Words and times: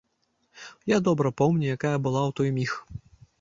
Я 0.91 0.97
добра 1.07 1.31
помню, 1.41 1.65
якая 1.77 1.93
была 2.09 2.21
ў 2.29 2.31
той 2.37 2.49
міг. 2.57 2.71